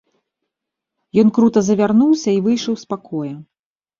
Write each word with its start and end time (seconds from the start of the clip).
Ён 1.23 1.27
крута 1.37 1.59
завярнуўся 1.67 2.29
і 2.37 2.41
выйшаў 2.47 2.73
з 2.85 2.93
пакоя. 2.95 3.35